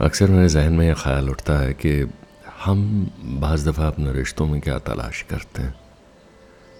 [0.00, 1.90] अक्सर मेरे जहन में यह ख्याल उठता है कि
[2.64, 2.80] हम
[3.42, 5.74] बज़ दफ़ा अपने रिश्तों में क्या तलाश करते हैं।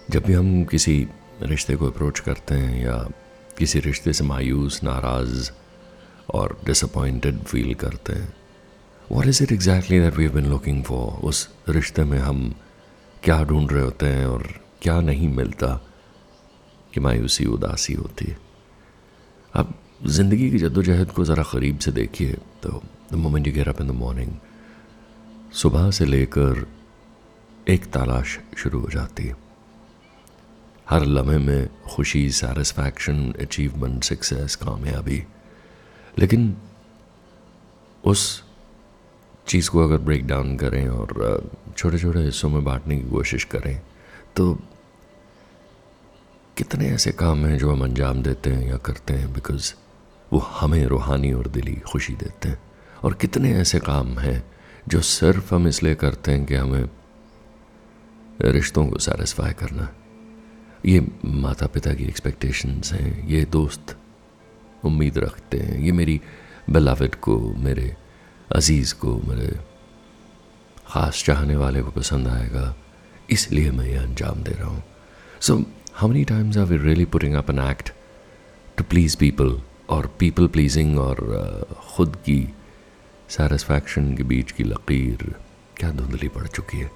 [0.09, 1.07] जब भी हम किसी
[1.41, 2.97] रिश्ते को अप्रोच करते हैं या
[3.57, 5.51] किसी रिश्ते से मायूस, नाराज़
[6.33, 8.33] और डिसअपॉइंटेड फील करते हैं
[9.11, 12.53] what is it exactly that we been looking for उस रिश्ते में हम
[13.23, 14.47] क्या ढूंढ रहे होते हैं और
[14.81, 15.73] क्या नहीं मिलता
[16.93, 18.37] कि मायूसी, उदासी होती है।
[19.53, 19.73] अब
[20.05, 23.87] ज़िंदगी की जद्दोजहद को ज़रा करीब से देखिए तो the moment you get up in
[23.87, 24.31] the morning
[25.53, 26.65] सुबह से लेकर
[27.69, 29.35] एक तलाश शुरू हो जाती है।
[30.89, 35.23] हर लम्हे में खुशी सेटिस्फैक्शन अचीवमेंट सक्सेस कामयाबी।
[36.19, 36.55] लेकिन
[38.03, 38.43] उस
[39.47, 43.81] चीज़ को अगर ब्रेक डाउन करें और छोटे छोटे हिस्सों में बांटने की कोशिश करें
[44.35, 44.53] तो
[46.57, 49.33] कितने ऐसे काम हैं जो हम अंजाम देते हैं या करते हैं?
[49.33, 49.73] बिकॉज़
[50.33, 52.59] वो हमें रूहानी और दिली खुशी देते हैं।
[53.03, 54.43] और कितने ऐसे काम हैं
[54.87, 56.89] जो सिर्फ़ हम इसलिए करते हैं कि हमें
[58.41, 59.89] रिश्तों को सेटिस्फाई करना
[60.85, 63.95] ये माता पिता की एक्सपेक्टेशंस हैं, ये दोस्त
[64.85, 66.19] उम्मीद रखते हैं, ये मेरी
[66.69, 67.95] बेलाविड को, मेरे
[68.51, 69.47] अज़ीज़ को, मेरे
[70.87, 72.75] ख़ास चाहने वाले को पसंद आएगा,
[73.29, 74.83] इसलिए मैं ये अंजाम दे रहा हूँ।
[75.41, 75.57] So
[75.93, 77.91] how many times are we really putting up an act
[78.77, 82.53] to please people और पीपल प्लीजिंग और uh, ख़ुद की
[83.29, 85.35] सेटिस्फैक्शन के बीच की लकीर
[85.77, 86.91] क्या धुंधली पड़ चुकी है?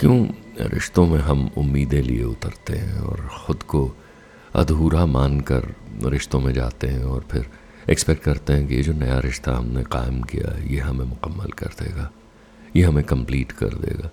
[0.00, 0.28] क्यों
[0.60, 3.96] रिश्तों में हम उम्मीदें लिए उतरते हैं और ख़ुद को
[4.54, 7.50] अधूरा मानकर रिश्तों में जाते हैं और फिर
[7.90, 11.50] एक्सपेक्ट करते हैं कि ये जो नया रिश्ता हमने कायम किया है ये हमें मुकम्मल
[11.50, 12.10] कर देगा
[12.76, 14.10] ये हमें कंप्लीट कर देगा।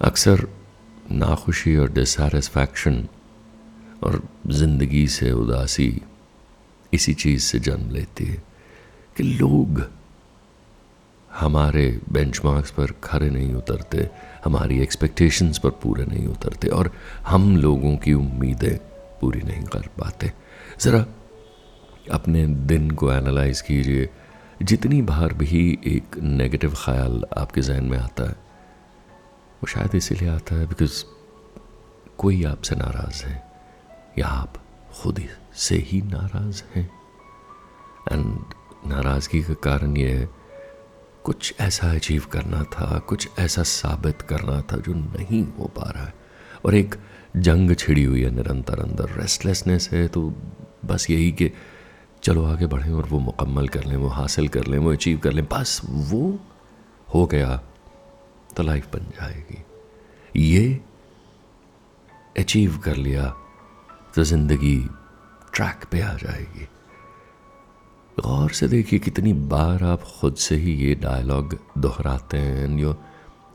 [0.00, 0.48] अक्सर
[1.12, 3.08] नाखुशी और डिससेटिस्फैक्शन
[4.02, 6.02] और ज़िंदगी से उदासी
[6.92, 8.42] इसी चीज़ से जन्म लेती है
[9.16, 9.90] कि लोग
[11.30, 14.10] हमारे बेंचमार्क्स पर खरे नहीं उतरते,
[14.44, 16.92] हमारी एक्सपेक्टेशंस पर पूरे नहीं उतरते और
[17.26, 18.76] हम लोगों की उम्मीदें
[19.20, 20.32] पूरी नहीं कर पाते।
[20.80, 21.06] ज़रा
[22.12, 24.08] अपने दिन को एनालाइज कीजिए।
[24.62, 28.36] जितनी बार भी एक नेगेटिव ख्याल आपके जहन में आता है,
[29.60, 31.04] वो शायद इसीलिए आता है बिकॉज़
[32.18, 33.49] कोई आपसे नाराज़ है।
[34.18, 34.54] या आप
[34.92, 35.20] खुद
[35.56, 36.90] से ही नाराज़ हैं?
[38.12, 38.44] एंड
[38.86, 40.28] नाराज़गी का कारण ये है,
[41.24, 46.04] कुछ ऐसा अचीव करना था, कुछ ऐसा साबित करना था जो नहीं हो पा रहा
[46.04, 46.14] है।
[46.64, 46.94] और एक
[47.36, 50.22] जंग छिड़ी हुई है निरंतर अंदर रेस्टलेसनेस है तो
[50.84, 51.50] बस यही कि
[52.22, 55.32] चलो आगे बढ़ें और वो मुकम्मल कर लें, वो हासिल कर लें, वो अचीव कर
[55.32, 56.38] लें, बस वो
[57.14, 57.56] हो गया
[58.56, 59.64] तो लाइफ बन जाएगी।
[60.36, 60.80] ये
[62.38, 63.34] अचीव कर लिया
[64.14, 64.76] तो ज़िंदगी
[65.54, 66.66] ट्रैक पे आ जाएगी।
[68.16, 72.94] गौर से देखिए कितनी बार आप खुद से ही ये डायलॉग दोहराते हैं and you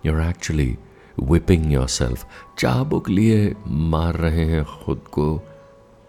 [0.06, 0.78] you're actually
[1.22, 2.26] whipping yourself
[2.60, 5.42] चाबुक लिए मार रहे हैं खुद को,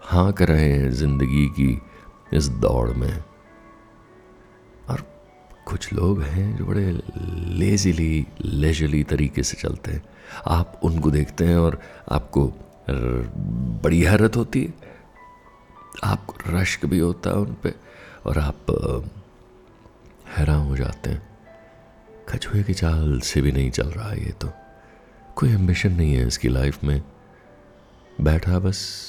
[0.01, 1.81] हाँक रहे हैं ज़िंदगी की
[2.33, 3.23] इस दौड़ में।
[4.89, 5.03] और
[5.65, 6.91] कुछ लोग हैं जो बड़े
[7.59, 10.03] लेजिली लेजली तरीके से चलते हैं।
[10.47, 11.79] आप उनको देखते हैं और
[12.11, 12.51] आपको
[12.89, 14.73] बड़ी हैरत होती है।
[16.03, 17.73] आपको रश्क भी होता है उन पर
[18.25, 18.65] और आप
[20.37, 21.27] हैरान हो जाते हैं।
[22.29, 24.49] कछुए की चाल से भी नहीं चल रहा ये तो।
[25.35, 27.03] कोई एम्बिशन नहीं है इसकी लाइफ में।
[28.21, 29.07] बैठा बस।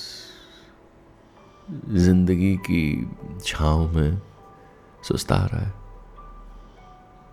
[1.89, 3.11] ज़िंदगी की
[3.45, 4.23] छाँव में
[5.09, 5.73] सुस्ता रहा है।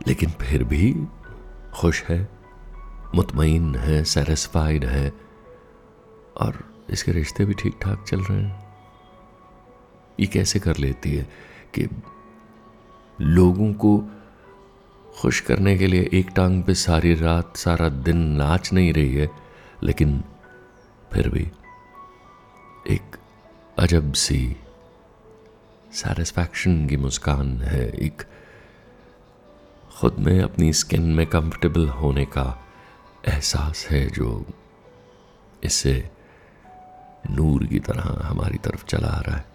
[0.07, 1.05] लेकिन फिर भी
[1.73, 2.29] खुश है।
[3.15, 5.24] मुतमिन है सेटिस्फाइड है।
[6.37, 8.65] और इसके रिश्ते भी ठीक ठाक चल रहे हैं।
[10.19, 11.23] ये कैसे कर लेती है
[11.75, 11.87] कि
[13.21, 13.97] लोगों को
[15.19, 19.29] खुश करने के लिए एक टांग पे सारी रात, सारा दिन नाच नहीं रही है,
[19.83, 20.23] लेकिन
[21.13, 21.51] फिर भी
[22.89, 23.17] एक
[23.79, 24.55] अजब सी
[25.93, 28.23] सेटिस्फैक्शन की मुस्कान है, एक
[29.99, 32.65] खुद में अपनी स्किन में कंफर्टेबल होने का
[33.27, 34.45] एहसास है जो
[35.63, 36.09] इससे
[37.29, 39.45] नूर की तरह हमारी तरफ़ चला आ रहा है।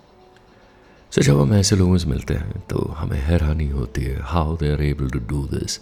[1.13, 4.73] सो जब हम ऐसे लोगों से मिलते हैं तो हमें हैरानी होती है how they
[4.73, 5.79] are able to do this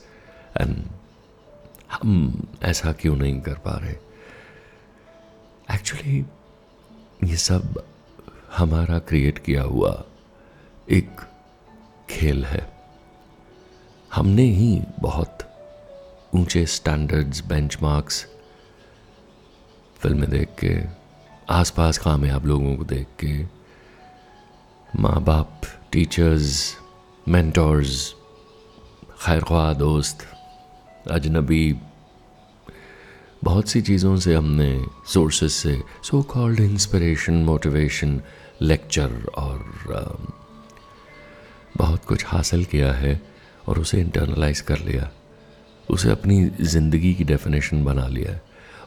[0.60, 0.76] and
[1.92, 3.96] हम ऐसा क्यों नहीं कर पा रहे?
[5.74, 6.18] एक्चुअली
[7.24, 7.82] ये सब
[8.56, 10.04] हमारा क्रिएट किया हुआ
[10.90, 11.20] एक
[12.10, 12.66] खेल है।
[14.14, 15.38] हमने ही बहुत
[16.34, 18.26] ऊँचे स्टैंडर्ड्स बेंचमार्क्स
[20.00, 20.97] फ़िल्में देख के
[21.50, 23.34] आसपास कामयाब लोगों को देख के।
[25.00, 25.60] माँ बाप
[25.92, 26.76] टीचर्स
[27.28, 28.14] मेंटोर्स
[29.22, 30.26] खैर ख्वाह दोस्त
[31.10, 31.72] अजनबी
[33.44, 38.20] बहुत सी चीज़ों से हमने सोर्सेस से so called inspiration motivation
[38.62, 39.58] lecture और
[39.88, 40.32] uh,
[41.76, 43.20] बहुत कुछ हासिल किया है
[43.68, 45.10] और उसे इंटरनलाइज कर लिया।
[45.90, 48.38] उसे अपनी ज़िंदगी की डेफिनेशन बना लिया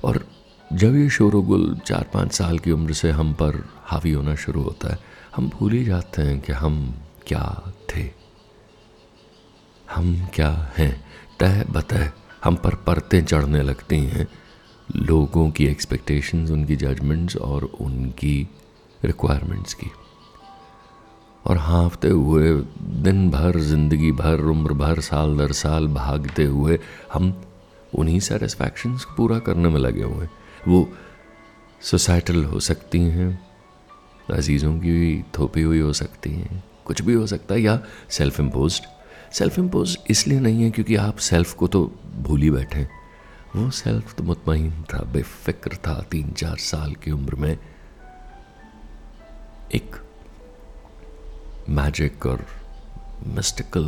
[0.03, 0.25] और
[0.71, 4.89] जब ये शोरगुल चार पाँच साल की उम्र से हम पर हावी होना शुरू होता
[4.89, 4.99] है,
[5.35, 6.95] हम भूल ही जाते हैं कि हम
[7.27, 8.09] क्या थे।
[9.95, 11.05] हम क्या हैं?
[11.39, 12.11] तय बतह
[12.43, 14.27] हम पर परतें चढ़ने लगती हैं।
[14.95, 18.47] लोगों की एक्सपेक्टेशंस उनकी जजमेंट्स और उनकी
[19.05, 19.91] रिक्वायरमेंट्स की।
[21.45, 22.53] और हाँफते हुए
[23.03, 26.79] दिन भर ज़िंदगी भर उम्र भर साल दर साल भागते हुए
[27.13, 27.33] हम
[27.95, 30.27] उन्हीं सेटिस्फैक्शंस को पूरा करने में लगे हुए
[30.67, 30.87] वो
[31.81, 33.39] सोसाइटल हो सकती हैं,
[34.29, 37.79] अजीज़ों की थोपी हुई हो सकती हैं, कुछ भी हो सकता है, या
[38.09, 38.81] सेल्फ इम्पोज
[39.33, 41.83] सेल्फ इम्पोज इसलिए नहीं है क्योंकि आप सेल्फ को तो
[42.17, 42.87] भूल ही बैठे
[43.55, 47.57] वो सेल्फ तो मुतमिन था, बेफिक्र था तीन चार साल की उम्र में।
[49.75, 49.95] एक
[51.69, 52.45] मैजिक और
[53.27, 53.83] मिस्टिकल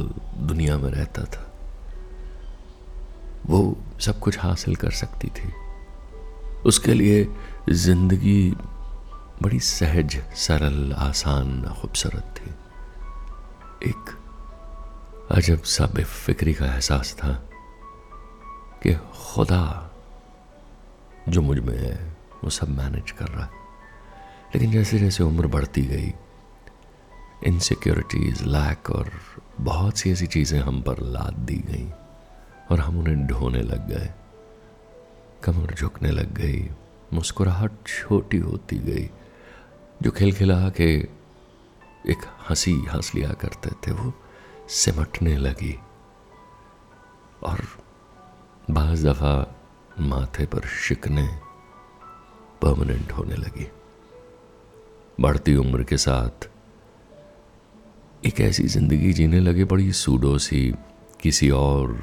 [0.47, 1.49] दुनिया में रहता था।
[3.45, 5.51] वो सब कुछ हासिल कर सकती थी।
[6.65, 7.35] उसके लिए
[7.69, 8.51] ज़िंदगी
[9.41, 12.51] बड़ी सहज, सरल, आसान, खूबसूरत थी।
[13.89, 14.19] एक
[15.31, 17.33] अजब सा बेफिक्री का एहसास था
[18.83, 19.89] कि खुदा
[21.29, 23.51] जो मुझमें है, वो सब मैनेज कर रहा है।
[24.55, 26.13] लेकिन जैसे जैसे उम्र बढ़ती गई
[27.47, 29.11] इनसिक्योरिटीज़ लैक और
[29.59, 31.91] बहुत सी ऐसी चीज़ें हम पर लाद दी गई
[32.71, 34.09] और हम उन्हें ढोने लग गए।
[35.43, 36.69] कमर झुकने लग गई,
[37.13, 39.09] मुस्कुराहट छोटी होती गई।
[40.01, 40.89] जो खिलखिला के
[42.11, 44.13] एक हँसी हंस लिया करते थे, वो
[44.69, 45.79] सिमटने लगी।
[47.43, 47.61] और
[48.71, 49.55] बाज दफ़ा
[49.99, 51.27] माथे पर शिकने
[52.61, 53.67] परमानेंट होने लगी।
[55.21, 56.49] बढ़ती उम्र के साथ
[58.25, 60.73] एक ऐसी ज़िंदगी जीने लगे बड़ी सूडो सी
[61.21, 61.93] किसी और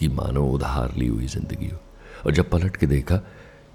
[0.00, 1.78] की मानो उधार ली हुई ज़िंदगी। हो
[2.26, 3.20] और जब पलट के देखा,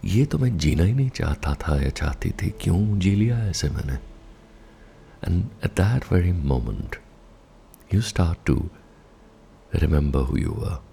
[0.06, 3.70] ये तो मैं जीना ही नहीं चाहता था या चाहती थी, क्यों जी लिया ऐसे
[3.70, 3.94] मैंने?
[5.28, 6.96] And at that very moment
[7.94, 8.70] you start to
[9.76, 10.90] remember who you are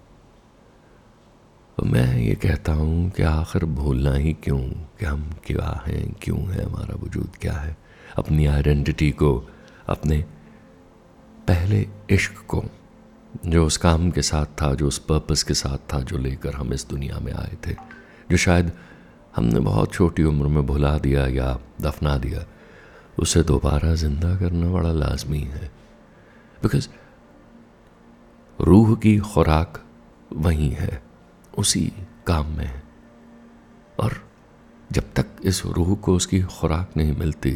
[1.83, 4.59] मैं ये कहता हूँ कि आखिर भूलना ही क्यों?
[4.59, 7.77] कि हम क्या हैं, क्यों है, हमारा वजूद क्या है?
[8.17, 9.49] अपनी आइडेंटिटी को,
[9.87, 10.25] अपने
[11.47, 12.63] पहले इश्क को
[13.45, 16.73] जो उस काम के साथ था, जो उस पर्पस के साथ था, जो लेकर हम
[16.73, 17.73] इस दुनिया में आए थे,
[18.31, 18.71] जो शायद
[19.35, 22.45] हमने बहुत छोटी उम्र में भुला दिया या दफना दिया,
[23.19, 25.71] उसे दोबारा ज़िंदा करना बड़ा लाजमी है।
[26.63, 26.89] बिकॉज़
[28.61, 29.83] रूह की खुराक
[30.33, 31.03] वही है,
[31.57, 31.93] उसी
[32.27, 32.83] काम में है।
[33.99, 34.29] और
[34.91, 37.51] जब तक इस रूह को उसकी खुराक नहीं मिलती,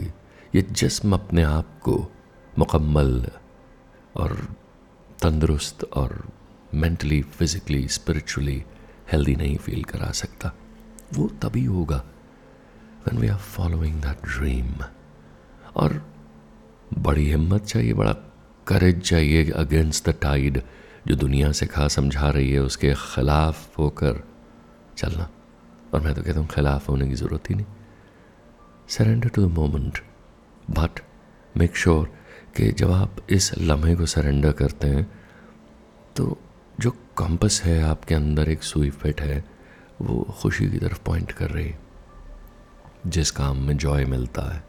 [0.56, 2.12] ये जिस्म अपने आप को
[2.60, 3.28] मुकम्मल
[4.16, 4.56] और
[5.22, 6.32] तंदुरुस्त और
[6.74, 8.64] मेंटली फिजिकली स्पिरिचुअली
[9.12, 10.52] हेल्दी नहीं फील करा सकता।
[11.14, 12.04] वो तभी होगा
[13.04, 14.74] when we are following that dream
[15.76, 16.12] और
[16.98, 18.14] बड़ी हिम्मत चाहिए, बड़ा
[18.68, 20.62] करेज चाहिए अगेंस्ट द टाइड
[21.08, 24.24] जो दुनिया से खा समझा रही है, उसके खिलाफ होकर
[24.98, 25.30] चलना।
[25.94, 27.66] और मैं तो कहता हूँ, खिलाफ होने की ज़रूरत ही नहीं।
[28.90, 30.00] Surrender to the moment
[30.70, 31.00] but
[31.58, 32.21] make sure
[32.56, 35.04] कि जब आप इस लम्हे को सरेंडर करते हैं
[36.16, 36.38] तो
[36.80, 39.44] जो कंपस है आपके अंदर, एक सुई फिट है,
[40.02, 41.74] वो खुशी की तरफ़ पॉइंट कर रही
[43.08, 44.64] जिस काम में जॉय मिलता है,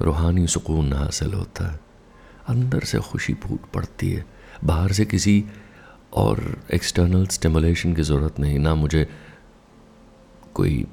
[0.00, 1.80] रूहानी सुकून हासिल होता है।
[2.48, 4.24] अंदर से खुशी फूट पड़ती है।
[4.64, 5.44] बाहर से किसी
[6.12, 9.06] और एक्सटर्नल स्टिमुलेशन की ज़रूरत नहीं। ना मुझे
[10.54, 10.86] कोई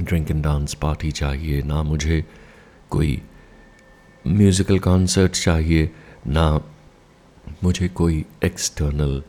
[0.00, 2.24] ड्रिंक एंड डांस पार्टी चाहिए, ना मुझे
[2.90, 3.22] कोई
[4.26, 5.90] म्यूज़िकल कॉन्सर्ट चाहिए,
[6.26, 6.60] ना
[7.64, 9.22] मुझे कोई एक्सटर्नल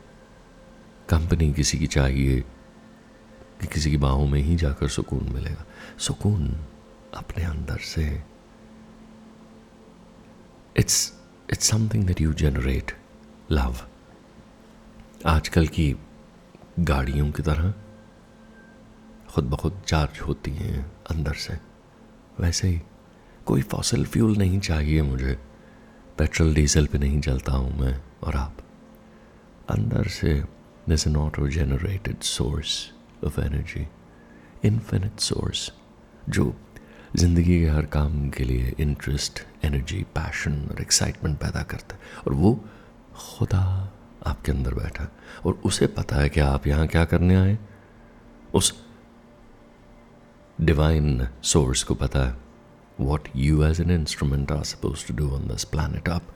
[1.10, 2.40] कंपनी किसी की चाहिए,
[3.62, 5.66] कि किसी की बाहों में ही जाकर सुकून मिलेगा।
[5.98, 6.48] सुकून
[7.14, 8.24] अपने अंदर से।
[10.78, 11.14] It's
[11.54, 12.92] it's something that you generate
[13.52, 13.76] love
[15.26, 15.96] आजकल की
[16.80, 17.74] गाड़ियों की तरह
[19.30, 21.58] खुद ब खुद चार्ज होती हैं अंदर से।
[22.40, 22.82] वैसे ही
[23.48, 25.38] कोई फॉसल फ्यूल नहीं चाहिए मुझे।
[26.18, 28.58] पेट्रोल डीजल पे नहीं चलता हूँ मैं और आप।
[29.70, 30.34] अंदर से
[30.90, 32.74] this an auto generated source
[33.26, 33.88] of energy
[34.64, 35.72] infinite source
[36.30, 36.54] जो
[37.16, 42.34] ज़िंदगी के हर काम के लिए इंटरेस्ट एनर्जी पैशन और एक्साइटमेंट पैदा करता है। और
[42.34, 42.54] वो
[43.16, 43.64] खुदा
[44.28, 45.08] आपके अंदर बैठा
[45.46, 47.58] और उसे पता है कि आप यहाँ क्या करने आए
[48.54, 48.74] उस
[50.60, 52.47] डिवाइन सोर्स को पता है।
[53.00, 56.34] What you as an instrument are suppose to do on this planet आप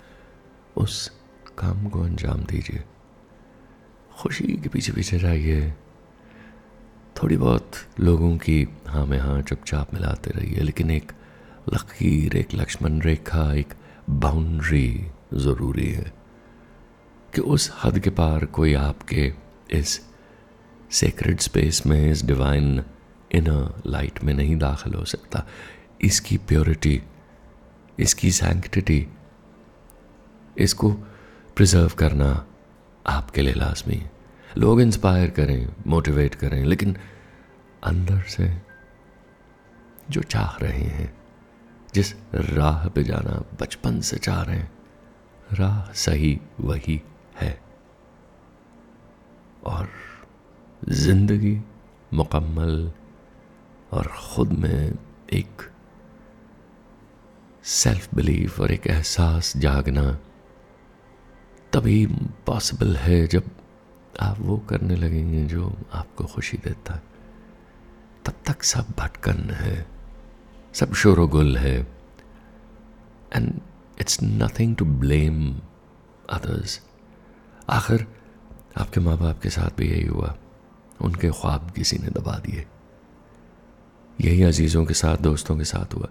[0.77, 1.07] उस
[1.57, 2.83] काम को अंजाम दीजिए
[4.11, 5.73] खुशी के पीछे पीछे जाइए
[7.15, 11.11] थोड़ी बहुत लोगों की हाँ में हाँ चुपचाप मिलाते रहिए लेकिन एक
[11.73, 13.73] लकीर एक लक्ष्मण रेखा एक
[14.09, 14.87] बाउंड्री
[15.35, 16.11] ज़रूरी है
[17.33, 19.31] कि उस हद के पार कोई आपके
[19.71, 19.99] इस
[20.91, 22.83] सेक्रेड स्पेस में इस डिवाइन
[23.35, 25.45] इनर लाइट में नहीं दाखिल हो सकता
[26.01, 27.01] इसकी प्योरिटी
[27.99, 29.07] इसकी सैंक्टिटी
[30.57, 30.91] इसको
[31.55, 32.29] प्रिजर्व करना
[33.07, 34.11] आपके लिए लाजमी है।
[34.57, 36.95] लोग इंस्पायर करें मोटिवेट करें, लेकिन
[37.83, 38.49] अंदर से
[40.09, 41.13] जो चाह रहे हैं,
[41.93, 44.71] जिस राह पे जाना बचपन से चाह रहे हैं,
[45.53, 47.01] राह सही वही
[47.41, 47.59] है।
[49.63, 49.89] और
[50.89, 51.57] ज़िंदगी
[52.13, 52.91] मुकम्मल
[53.91, 54.97] और ख़ुद में
[55.33, 55.69] एक
[57.63, 60.19] सेल्फ बिलीफ और एक एहसास जागना
[61.73, 62.05] तभी
[62.45, 63.43] पॉसिबल है जब
[64.19, 67.03] आप वो करने लगेंगे जो आपको खुशी देता है।
[68.25, 69.87] तब तक सब भटकन है,
[70.73, 71.87] सब शोरगुल है।
[73.33, 73.59] And
[73.99, 75.59] it's nothing to blame
[76.29, 76.81] others
[77.69, 78.07] आखिर
[78.77, 80.35] आपके माँ बाप के साथ भी यही हुआ।
[81.01, 82.65] उनके ख्वाब किसी ने दबा दिए।
[84.21, 86.07] यही अजीज़ों के साथ, दोस्तों के साथ हुआ।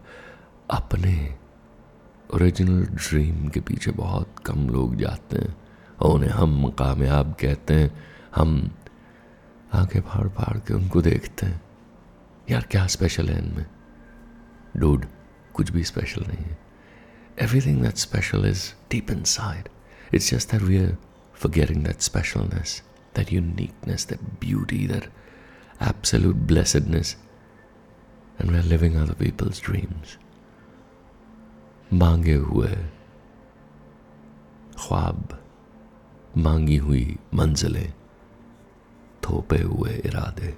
[0.70, 1.38] अपने
[2.34, 5.56] ओरिजिनल ड्रीम के पीछे बहुत कम लोग जाते हैं
[6.00, 8.76] और उन्हें हम कामयाब कहते हैं। हम
[9.72, 11.60] आँखें फाड़ फाड़ के उनको देखते हैं।
[12.50, 13.66] यार क्या स्पेशल है इनमें?
[14.76, 15.06] डूड
[15.54, 16.58] कुछ भी स्पेशल नहीं है।
[17.40, 19.68] Everything that special is deep inside
[20.14, 20.96] it's just that we are
[21.46, 22.72] forgetting that specialness,
[23.14, 25.04] that uniqueness, that beauty, that
[25.80, 27.14] absolute blessedness,
[28.38, 30.29] and we're living other people's dreams.
[31.92, 32.68] मांगे हुए
[34.78, 35.38] ख्वाब,
[36.36, 37.92] मांगी हुई मंजिलें,
[39.22, 40.56] थोपे हुए इरादे।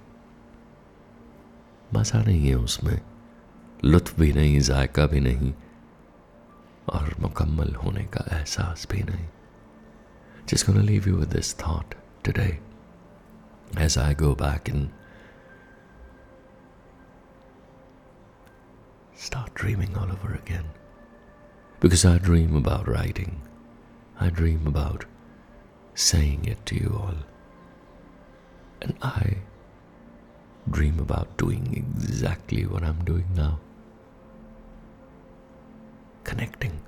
[1.94, 3.00] मज़ा नहीं है उसमें,
[3.84, 5.54] लुत्फ भी नहीं, जायका भी नहीं,
[6.88, 9.28] और मुकम्मल होने का एहसास भी नहीं।
[10.48, 12.60] जिसको न leave you with this thought today
[13.78, 14.90] as I go back in
[19.24, 20.70] start dreaming all over again
[21.81, 23.41] Because I dream about writing,
[24.19, 25.05] I dream about
[25.93, 27.15] saying it to you all.
[28.81, 29.37] And I
[30.69, 33.59] dream about doing exactly what I'm doing now
[36.27, 36.81] connecting.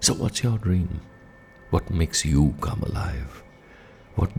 [0.00, 1.00] So, what's your dream?
[1.70, 3.42] What makes you come alive?
[4.14, 4.30] What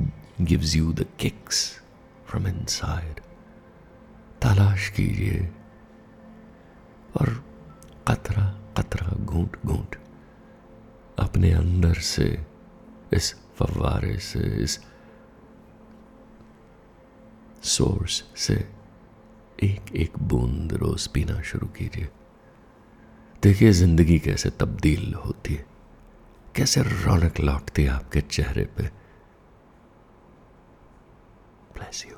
[0.43, 1.81] gives you the kicks
[2.25, 3.21] from inside?
[4.41, 5.37] तलाश कीजिए
[7.19, 7.29] और
[8.07, 8.43] कतरा
[8.78, 9.96] कतरा घूंट घूंट
[11.18, 12.26] अपने अंदर से,
[13.12, 14.78] इस फवारे से, इस
[17.66, 18.54] सोर्स से
[19.64, 22.08] एक एक बूंद रोज पीना शुरू कीजिए।
[23.42, 25.64] देखिए ज़िंदगी कैसे तब्दील होती है,
[26.56, 28.86] कैसे रौनक लौटती है आपके चेहरे पे।
[31.74, 32.16] Bless you